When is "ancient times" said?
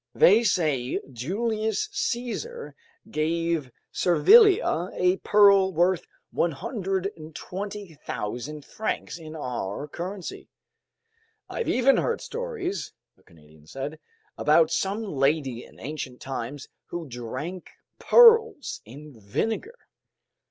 15.79-16.67